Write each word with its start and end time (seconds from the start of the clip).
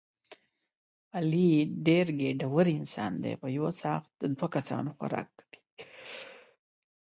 علي 1.15 1.51
ډېر 1.87 2.05
ګېډور 2.19 2.65
انسان 2.79 3.13
دی 3.23 3.33
په 3.41 3.47
یوه 3.57 3.71
څاښت 3.79 4.11
د 4.21 4.23
دوه 4.37 4.47
کسانو 4.55 4.89
خوراک 4.97 5.29
کوي. 5.39 5.57